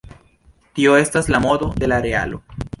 Tio 0.79 0.95
estas 1.03 1.29
la 1.35 1.41
modo 1.45 1.71
de 1.77 1.87
la 1.93 2.01
realo. 2.09 2.43